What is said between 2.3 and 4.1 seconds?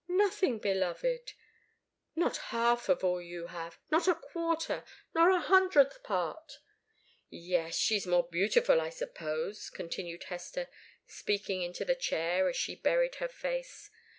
half of all you have, not